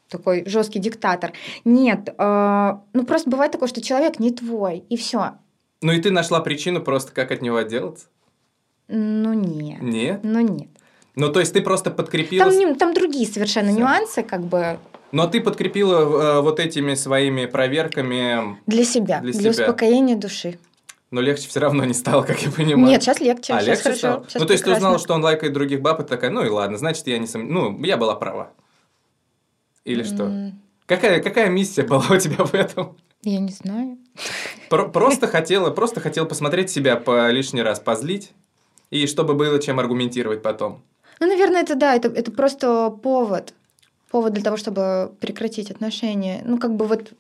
[0.09, 1.33] такой жесткий диктатор.
[1.65, 5.33] Нет, э, ну просто бывает такое, что человек не твой, и все.
[5.81, 8.07] Ну и ты нашла причину просто, как от него отделаться?
[8.87, 9.81] Ну нет.
[9.81, 10.19] Нет?
[10.23, 10.69] Ну нет.
[11.15, 12.51] Ну то есть ты просто подкрепила...
[12.51, 13.79] Там, там другие совершенно Всё.
[13.79, 14.79] нюансы, как бы
[15.11, 19.65] Но ты подкрепила э, вот этими своими проверками, для себя, Для для, себя.
[19.65, 20.59] успокоения души.
[21.11, 22.87] но легче все равно не стало, как я понимаю.
[22.87, 23.97] Нет, сейчас легче, А, сейчас легче хорошо.
[23.99, 24.23] стало?
[24.29, 26.49] щас ну, то есть ты узнала, что он лайкает других баб, и такая, ну и
[26.49, 27.51] ладно, значит, я не сом...
[27.51, 28.51] Ну, я была права.
[29.87, 30.51] Или что?
[30.85, 32.97] Какая, какая миссия была у тебя в этом?
[33.23, 33.97] Я не знаю.
[34.69, 38.33] Про- просто хотела, просто хотела посмотреть себя по лишний раз, позлить,
[38.89, 40.83] и чтобы было чем аргументировать потом.
[41.19, 43.53] Ну, наверное, это да, это, это просто повод.
[44.11, 46.41] Повод для того, чтобы прекратить отношения.
[46.45, 47.13] Ну, как бы вот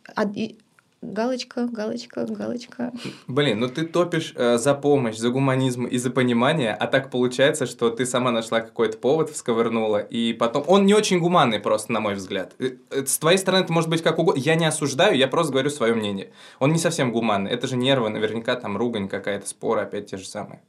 [1.01, 2.91] галочка, галочка, галочка.
[3.27, 7.65] Блин, ну ты топишь э, за помощь, за гуманизм и за понимание, а так получается,
[7.65, 10.63] что ты сама нашла какой-то повод, всковырнула, и потом...
[10.67, 12.55] Он не очень гуманный просто, на мой взгляд.
[12.59, 14.39] Э, э, С твоей стороны это может быть как угодно.
[14.39, 16.31] Я не осуждаю, я просто говорю свое мнение.
[16.59, 17.51] Он не совсем гуманный.
[17.51, 20.61] Это же нервы, наверняка там ругань какая-то, споры опять те же самые.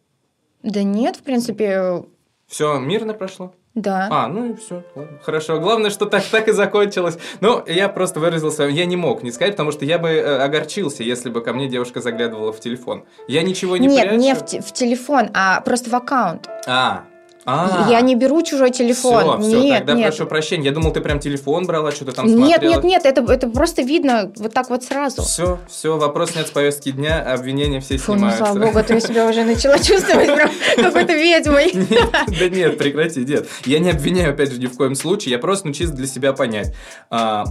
[0.62, 2.04] Да нет, в принципе,
[2.46, 3.54] Все мирно прошло?
[3.80, 4.08] Да.
[4.10, 4.82] А, ну и все,
[5.22, 5.58] хорошо.
[5.60, 7.18] Главное, что так, так и закончилось.
[7.40, 8.72] Ну, я просто выразил свое...
[8.74, 11.68] Я не мог не сказать, потому что я бы э, огорчился, если бы ко мне
[11.68, 13.04] девушка заглядывала в телефон.
[13.26, 14.20] Я ничего не нет, прячу.
[14.20, 16.48] не в, те- в телефон, а просто в аккаунт.
[16.66, 17.04] А,
[17.50, 17.86] а.
[17.88, 19.40] Я не беру чужой телефон.
[19.40, 20.08] Все, нет, тогда нет.
[20.08, 20.66] прошу прощения.
[20.66, 22.72] Я думал, ты прям телефон брала, что-то там нет, смотрела.
[22.74, 25.22] нет, нет, это, это просто видно вот так вот сразу.
[25.22, 28.44] Все, все, вопрос нет с повестки дня, обвинения все Фу, ну снимаются.
[28.44, 31.72] слава богу, а я себя уже начала чувствовать прям какой-то ведьмой.
[31.72, 33.48] Нет, да нет, прекрати, нет.
[33.64, 36.34] Я не обвиняю, опять же, ни в коем случае, я просто, ну, чисто для себя
[36.34, 36.74] понять.
[37.08, 37.44] А,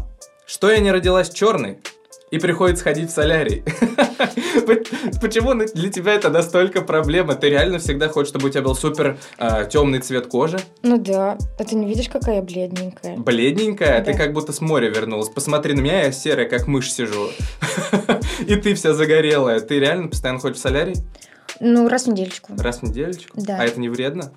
[0.46, 1.80] Что я не родилась черной?
[2.30, 3.64] И приходится ходить в солярий.
[5.22, 7.36] Почему для тебя это настолько проблема?
[7.36, 10.60] Ты реально всегда хочешь, чтобы у тебя был супер э, темный цвет кожи?
[10.84, 11.38] Ну да.
[11.58, 13.16] А ты не видишь, какая я бледненькая?
[13.16, 14.00] Бледненькая?
[14.00, 14.12] Да.
[14.12, 15.30] Ты как будто с моря вернулась.
[15.30, 17.30] Посмотри на меня, я серая, как мышь сижу.
[18.46, 19.62] И ты вся загорелая.
[19.62, 20.96] Ты реально постоянно ходишь в солярий?
[21.62, 22.52] Ну, раз в недельку.
[22.58, 23.24] Раз в недельку?
[23.36, 23.58] Да.
[23.60, 24.34] А это не вредно?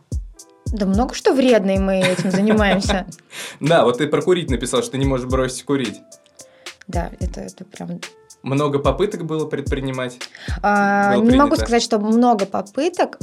[0.66, 3.06] Да много что вредно, и мы этим занимаемся.
[3.60, 6.00] Да, вот ты про курить написал, что ты не можешь бросить курить.
[6.90, 8.00] Да, это, это прям
[8.42, 10.18] много попыток было предпринимать?
[10.60, 11.44] А, было не принято.
[11.44, 13.18] могу сказать, что много попыток.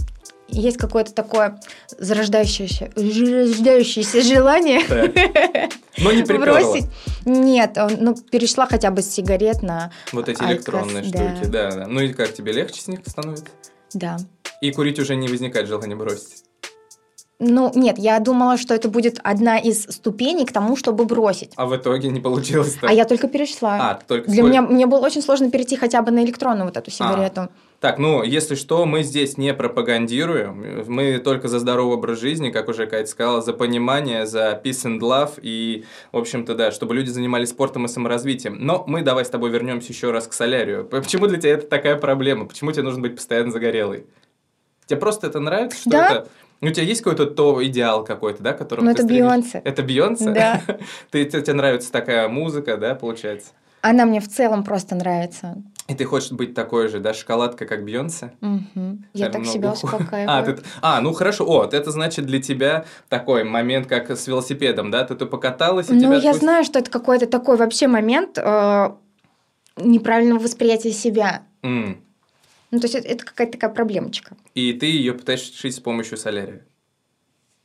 [0.47, 1.59] Есть какое-то такое
[1.97, 4.79] зарождающееся, зарождающееся желание
[5.97, 6.85] Но не бросить.
[7.25, 11.87] Нет, ну перешла хотя бы с сигарет на Вот эти электронные штуки, да, да.
[11.87, 13.47] Ну и как тебе легче с них становится?
[13.93, 14.17] Да.
[14.61, 16.46] И курить уже не возникает желания бросить?
[17.39, 21.51] Ну, нет, я думала, что это будет одна из ступеней к тому, чтобы бросить.
[21.55, 22.89] А в итоге не получилось так?
[22.89, 23.91] А я только перешла.
[23.91, 26.89] А, только Для меня мне было очень сложно перейти хотя бы на электронную вот эту
[26.89, 27.41] сигарету.
[27.41, 27.49] А.
[27.79, 30.83] Так, ну, если что, мы здесь не пропагандируем.
[30.87, 34.99] Мы только за здоровый образ жизни, как уже Катя сказала, за понимание, за peace and
[34.99, 38.57] love и, в общем-то, да, чтобы люди занимались спортом и саморазвитием.
[38.59, 40.85] Но мы давай с тобой вернемся еще раз к солярию.
[40.85, 42.45] Почему для тебя это такая проблема?
[42.47, 44.07] Почему тебе нужно быть постоянно загорелой?
[44.87, 46.09] Тебе просто это нравится, что да?
[46.09, 46.27] это
[46.61, 49.61] у тебя есть какой-то то идеал какой-то, да, которым Ну, это Бейонсе.
[49.63, 50.31] Это Бейонсе?
[50.31, 50.61] Да.
[51.11, 53.51] ты, тебе нравится такая музыка, да, получается?
[53.81, 55.61] Она мне в целом просто нравится.
[55.87, 58.33] И ты хочешь быть такой же, да, шоколадка, как Бейонсе?
[58.41, 58.97] Угу.
[59.13, 60.27] Я так себя успокаиваю.
[60.27, 60.57] А, ты...
[60.81, 61.45] а, ну хорошо.
[61.47, 65.05] О, это значит для тебя такой момент, как с велосипедом, да?
[65.05, 66.39] Ты, ты покаталась, и Ну, тебя я отпусти...
[66.39, 68.89] знаю, что это какой-то такой вообще момент э,
[69.77, 71.43] неправильного восприятия себя.
[71.61, 71.97] Mm.
[72.71, 74.35] Ну, то есть это, это какая-то такая проблемочка.
[74.53, 76.65] И ты ее пытаешься решить с помощью солярия?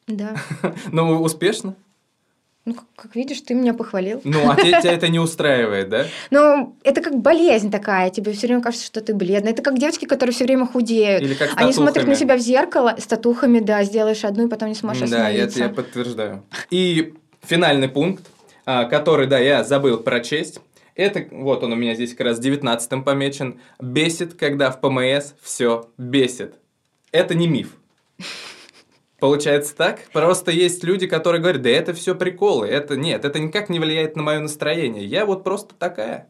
[0.06, 0.36] Да.
[0.92, 1.74] Ну, успешно?
[2.64, 4.20] Ну, как, как видишь, ты меня похвалил.
[4.22, 6.06] Ну, а тебя, тебя это не устраивает, да?
[6.30, 8.10] Ну, это как болезнь такая.
[8.10, 9.52] Тебе все время кажется, что ты бледная.
[9.52, 11.22] Это как девочки, которые все время худеют.
[11.22, 14.48] Или как с Они смотрят на себя в зеркало с татухами, да, сделаешь одну, и
[14.48, 16.44] потом не сможешь Да, я, я подтверждаю.
[16.70, 18.24] И финальный пункт,
[18.64, 20.60] а, который, да, я забыл прочесть.
[20.94, 23.60] Это, вот он у меня здесь как раз 19 помечен.
[23.80, 26.54] Бесит, когда в ПМС все бесит.
[27.12, 27.76] Это не миф.
[29.22, 30.00] Получается так?
[30.12, 34.16] Просто есть люди, которые говорят, да это все приколы, это нет, это никак не влияет
[34.16, 35.04] на мое настроение.
[35.04, 36.28] Я вот просто такая.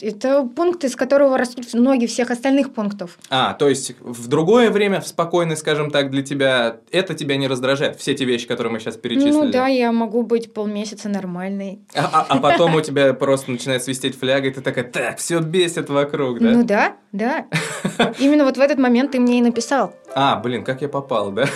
[0.00, 3.18] Это пункт, из которого растут ноги всех остальных пунктов.
[3.30, 7.46] А, то есть в другое время, в спокойное, скажем так, для тебя, это тебя не
[7.46, 9.32] раздражает, все те вещи, которые мы сейчас перечислили?
[9.32, 11.80] Ну да, я могу быть полмесяца нормальной.
[11.94, 15.40] А, а, а потом у тебя просто начинает свистеть фляга, и ты такая, так, все
[15.40, 16.50] бесит вокруг, да?
[16.50, 17.46] Ну да, да.
[18.18, 19.94] Именно вот в этот момент ты мне и написал.
[20.14, 21.46] А, блин, как я попал, да?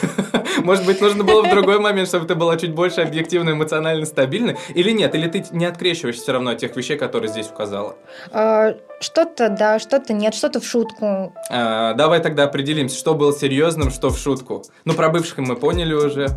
[0.62, 4.56] Может быть, нужно было в другой момент, чтобы ты была чуть больше объективно, эмоционально стабильна?
[4.74, 5.14] Или нет?
[5.14, 7.96] Или ты не открещиваешься все равно от тех вещей, которые здесь указала?
[8.32, 11.32] А, что-то да, что-то нет, что-то в шутку.
[11.50, 14.62] А, давай тогда определимся, что было серьезным, что в шутку.
[14.84, 16.28] Ну, про бывших мы поняли уже.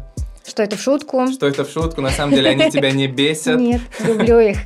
[0.46, 1.28] Что это в шутку?
[1.28, 3.60] Что это в шутку, на самом деле они тебя не бесят.
[3.60, 4.58] Нет, люблю их.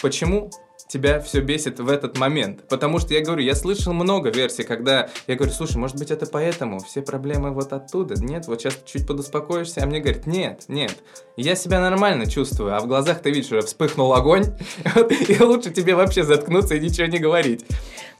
[0.00, 0.50] Почему?
[0.92, 2.68] Тебя все бесит в этот момент.
[2.68, 6.26] Потому что я говорю, я слышал много версий, когда я говорю, слушай, может быть это
[6.26, 8.14] поэтому, все проблемы вот оттуда.
[8.22, 10.94] Нет, вот сейчас чуть подуспокоишься, а мне говорят, нет, нет,
[11.38, 14.44] я себя нормально чувствую, а в глазах ты видишь, уже вспыхнул огонь,
[15.28, 17.64] и лучше тебе вообще заткнуться и ничего не говорить.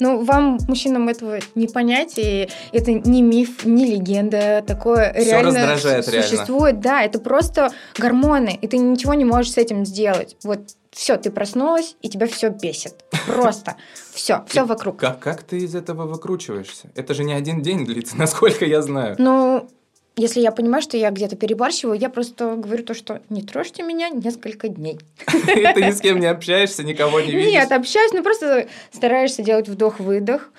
[0.00, 5.76] Ну, вам, мужчинам, этого не понять, и это не миф, не легенда, такое Все реально
[5.76, 6.74] существует.
[6.74, 6.80] Реально.
[6.80, 10.36] Да, это просто гормоны, и ты ничего не можешь с этим сделать.
[10.42, 10.60] Вот
[10.92, 13.02] все, ты проснулась, и тебя все бесит.
[13.26, 13.76] Просто.
[14.12, 14.98] Все, все вокруг.
[14.98, 16.90] Как, как ты из этого выкручиваешься?
[16.94, 19.16] Это же не один день длится, насколько я знаю.
[19.18, 19.68] Ну,
[20.16, 24.10] если я понимаю, что я где-то перебарщиваю, я просто говорю то, что не трожьте меня
[24.10, 25.00] несколько дней.
[25.26, 27.52] Ты ни с кем не общаешься, никого не видишь?
[27.52, 30.50] Нет, общаюсь, но просто стараешься делать вдох-выдох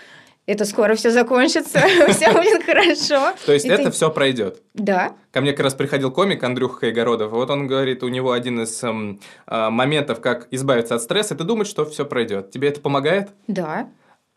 [0.45, 1.79] это скоро все закончится,
[2.10, 3.34] все будет хорошо.
[3.45, 4.62] То есть это все пройдет?
[4.73, 5.15] Да.
[5.32, 8.84] Ко мне как раз приходил комик Андрюха Кайгородов, вот он говорит, у него один из
[8.84, 12.51] эм, э, моментов, как избавиться от стресса, это думать, что все пройдет.
[12.51, 13.29] Тебе это помогает?
[13.47, 13.89] Да.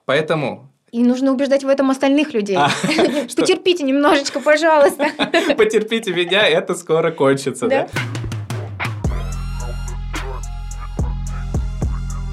[0.05, 2.57] Поэтому и нужно убеждать в этом остальных людей.
[2.57, 2.71] А,
[3.37, 5.09] Потерпите немножечко, пожалуйста.
[5.57, 7.89] Потерпите меня, это скоро кончится, да?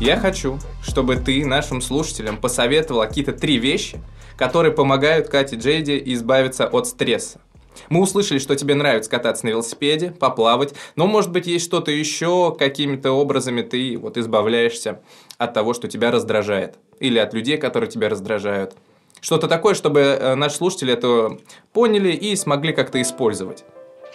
[0.06, 4.02] Я хочу, чтобы ты нашим слушателям посоветовала какие-то три вещи,
[4.36, 7.40] которые помогают Кате Джейди избавиться от стресса.
[7.88, 12.54] Мы услышали, что тебе нравится кататься на велосипеде, поплавать, но, может быть, есть что-то еще,
[12.54, 15.02] какими-то образами ты вот избавляешься
[15.38, 18.76] от того, что тебя раздражает, или от людей, которые тебя раздражают.
[19.22, 21.38] Что-то такое, чтобы э, наши слушатели это
[21.72, 23.64] поняли и смогли как-то использовать.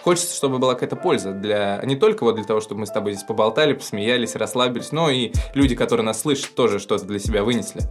[0.03, 3.13] Хочется, чтобы была какая-то польза для не только вот для того, чтобы мы с тобой
[3.13, 7.83] здесь поболтали, посмеялись, расслабились, но и люди, которые нас слышат, тоже что-то для себя вынесли.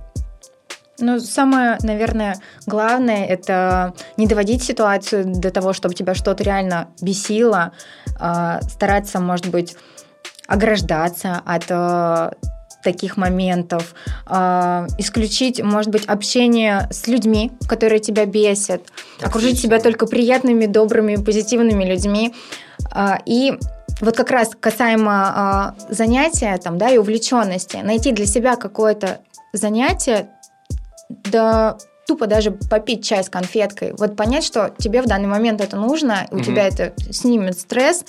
[1.00, 7.72] Ну, самое, наверное, главное– это не доводить ситуацию до того, чтобы тебя что-то реально бесило,
[8.20, 9.76] а стараться, может быть,
[10.48, 12.32] ограждаться от э,
[12.84, 13.96] таких моментов,
[14.28, 19.28] э, исключить, может быть, общение с людьми, которые тебя бесят, Отлично.
[19.28, 22.34] окружить себя только приятными, добрыми, позитивными людьми.
[22.94, 23.58] Э, и
[24.00, 29.20] вот как раз касаемо э, занятия там, да, и увлеченности, найти для себя какое-то
[29.54, 30.30] занятие,
[31.10, 35.76] да тупо даже попить чай с конфеткой, вот понять, что тебе в данный момент это
[35.76, 36.44] нужно, у mm-hmm.
[36.44, 38.06] тебя это снимет стресс,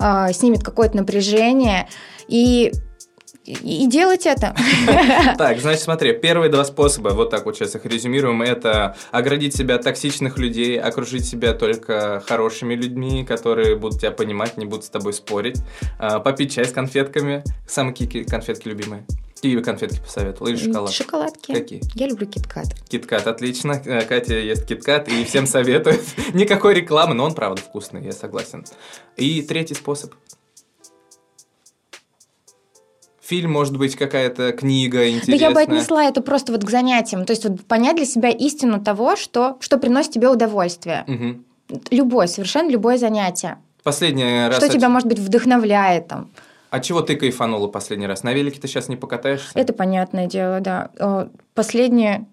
[0.00, 1.86] снимет какое-то напряжение,
[2.26, 2.72] и
[3.46, 4.54] и делать это.
[5.38, 9.76] Так, значит, смотри, первые два способа, вот так вот сейчас их резюмируем, это оградить себя
[9.76, 14.88] от токсичных людей, окружить себя только хорошими людьми, которые будут тебя понимать, не будут с
[14.88, 15.58] тобой спорить,
[15.98, 19.04] а, попить чай с конфетками, самые какие конфетки любимые.
[19.36, 20.48] Какие конфетки посоветовал?
[20.48, 20.92] Или шоколад?
[20.92, 21.52] Шоколадки.
[21.52, 21.82] Какие?
[21.94, 22.68] Я люблю киткат.
[22.88, 23.80] Киткат, отлично.
[23.84, 26.02] Э, Катя ест киткат и всем советует.
[26.32, 28.64] Никакой рекламы, но он правда вкусный, я согласен.
[29.16, 30.14] И третий способ.
[33.26, 35.38] Фильм, может быть, какая-то книга интересная.
[35.38, 37.24] Да я бы отнесла это просто вот к занятиям.
[37.24, 41.04] То есть вот понять для себя истину того, что, что приносит тебе удовольствие.
[41.08, 41.80] Угу.
[41.90, 43.58] Любое, совершенно любое занятие.
[43.82, 44.58] Последний раз...
[44.58, 46.30] Что тебя, может быть, вдохновляет там.
[46.70, 48.22] А чего ты кайфанула последний раз?
[48.22, 49.50] На велике ты сейчас не покатаешься?
[49.54, 50.90] Это понятное дело, да.
[50.96, 52.26] Э, последнее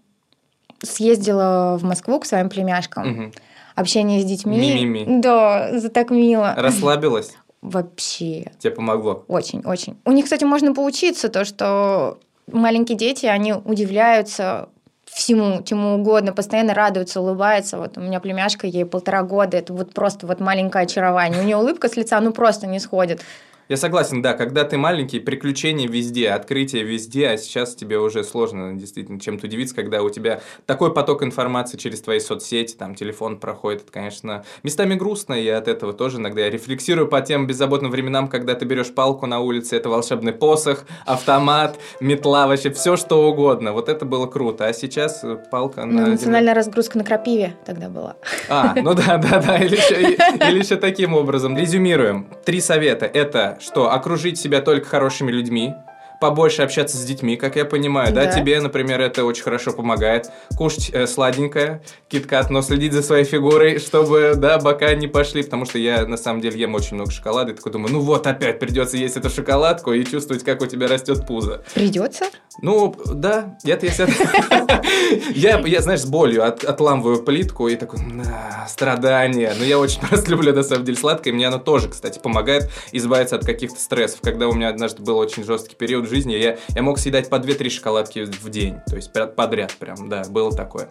[0.84, 3.12] съездила в Москву к своим племяшкам.
[3.12, 3.32] Угу.
[3.76, 4.58] Общение с детьми.
[4.58, 5.22] Ми-ми-ми.
[5.22, 6.54] Да, за так мило.
[6.56, 7.36] Расслабилась?
[7.64, 8.52] Вообще.
[8.60, 9.24] Тебе помогло?
[9.30, 9.98] Очень, очень.
[10.04, 12.20] У них, кстати, можно поучиться, то, что
[12.52, 14.68] маленькие дети, они удивляются
[15.06, 17.78] всему, чему угодно, постоянно радуются, улыбаются.
[17.78, 21.42] Вот у меня племяшка, ей полтора года, это вот просто вот маленькое очарование.
[21.42, 23.22] У нее улыбка с лица, ну просто не сходит.
[23.70, 28.74] Я согласен, да, когда ты маленький, приключения везде, открытия везде, а сейчас тебе уже сложно
[28.74, 33.84] действительно чем-то удивиться, когда у тебя такой поток информации через твои соцсети, там телефон проходит,
[33.84, 38.28] это, конечно, местами грустно, и от этого тоже иногда я рефлексирую по тем беззаботным временам,
[38.28, 43.72] когда ты берешь палку на улице, это волшебный посох, автомат, метла, вообще все что угодно.
[43.74, 46.08] Вот это было круто, а сейчас палка ну, на...
[46.08, 48.16] Национальная разгрузка на крапиве тогда была.
[48.50, 50.02] А, ну да, да, да, или еще,
[50.50, 51.58] или еще таким образом.
[51.58, 52.28] Резюмируем.
[52.46, 53.06] Три совета.
[53.06, 55.76] Это что окружить себя только хорошими людьми,
[56.24, 58.24] побольше общаться с детьми, как я понимаю, да?
[58.24, 58.32] да?
[58.32, 60.30] Тебе, например, это очень хорошо помогает.
[60.56, 65.66] Кушать э, сладенькое, киткат, но следить за своей фигурой, чтобы, да, бока не пошли, потому
[65.66, 68.58] что я, на самом деле, ем очень много шоколада, и такой думаю, ну вот, опять
[68.58, 71.62] придется есть эту шоколадку и чувствовать, как у тебя растет пузо.
[71.74, 72.28] Придется?
[72.62, 74.08] Ну, да, я-то если...
[75.34, 79.54] Я, я, знаешь, с болью от, отламываю плитку и такой, на, страдания.
[79.58, 83.36] Но я очень просто люблю, на самом деле, сладкое, мне оно тоже, кстати, помогает избавиться
[83.36, 84.22] от каких-то стрессов.
[84.22, 87.70] Когда у меня однажды был очень жесткий период жизни, я, я мог съедать по 2-3
[87.70, 90.90] шоколадки в день, то есть подряд прям, да, было такое.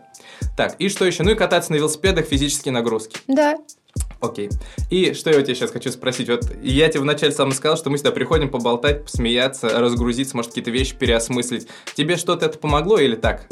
[0.56, 1.22] Так, и что еще?
[1.22, 3.18] Ну и кататься на велосипедах, физические нагрузки.
[3.28, 3.56] Да.
[4.20, 4.50] Окей.
[4.90, 6.28] И что я у тебя сейчас хочу спросить?
[6.28, 10.70] Вот я тебе вначале сам сказал, что мы сюда приходим поболтать, посмеяться, разгрузиться, может, какие-то
[10.70, 11.66] вещи переосмыслить.
[11.94, 13.46] Тебе что-то это помогло или так?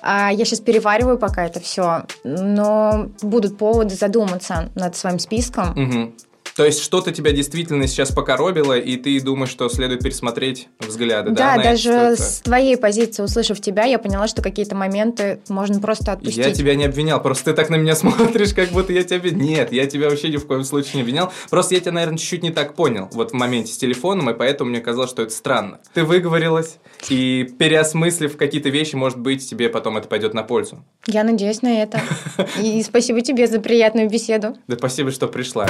[0.00, 5.70] А я сейчас перевариваю пока это все, но будут поводы задуматься над своим списком.
[5.70, 6.12] Угу.
[6.58, 11.54] То есть что-то тебя действительно сейчас покоробило, и ты думаешь, что следует пересмотреть взгляды, да?
[11.54, 16.44] Да, даже с твоей позиции, услышав тебя, я поняла, что какие-то моменты можно просто отпустить.
[16.44, 19.30] Я тебя не обвинял, просто ты так на меня смотришь, как будто я тебя...
[19.30, 21.32] Нет, я тебя вообще ни в коем случае не обвинял.
[21.48, 24.70] Просто я тебя, наверное, чуть-чуть не так понял вот в моменте с телефоном, и поэтому
[24.70, 25.78] мне казалось, что это странно.
[25.94, 30.84] Ты выговорилась, и переосмыслив какие-то вещи, может быть, тебе потом это пойдет на пользу.
[31.06, 32.00] Я надеюсь на это.
[32.60, 34.56] И спасибо тебе за приятную беседу.
[34.66, 35.68] Да спасибо, что пришла.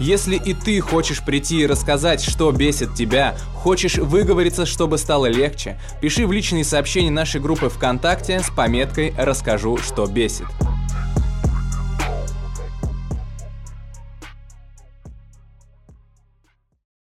[0.00, 5.78] Если и ты хочешь прийти и рассказать, что бесит тебя, хочешь выговориться, чтобы стало легче,
[6.00, 10.46] пиши в личные сообщения нашей группы ВКонтакте с пометкой «Расскажу, что бесит».